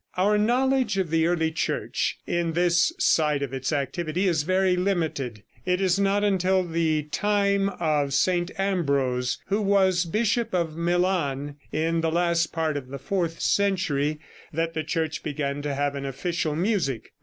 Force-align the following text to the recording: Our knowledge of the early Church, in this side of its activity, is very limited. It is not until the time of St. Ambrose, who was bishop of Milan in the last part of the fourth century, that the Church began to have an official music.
Our 0.17 0.35
knowledge 0.39 0.97
of 0.97 1.11
the 1.11 1.27
early 1.27 1.51
Church, 1.51 2.17
in 2.25 2.53
this 2.53 2.91
side 2.97 3.43
of 3.43 3.53
its 3.53 3.71
activity, 3.71 4.27
is 4.27 4.41
very 4.41 4.75
limited. 4.75 5.43
It 5.63 5.79
is 5.79 5.99
not 5.99 6.23
until 6.23 6.63
the 6.63 7.03
time 7.11 7.69
of 7.69 8.11
St. 8.15 8.49
Ambrose, 8.59 9.37
who 9.45 9.61
was 9.61 10.05
bishop 10.05 10.55
of 10.55 10.75
Milan 10.75 11.57
in 11.71 12.01
the 12.01 12.11
last 12.11 12.51
part 12.51 12.77
of 12.77 12.87
the 12.87 12.97
fourth 12.97 13.39
century, 13.41 14.19
that 14.51 14.73
the 14.73 14.83
Church 14.83 15.21
began 15.21 15.61
to 15.61 15.75
have 15.75 15.93
an 15.93 16.07
official 16.07 16.55
music. 16.55 17.11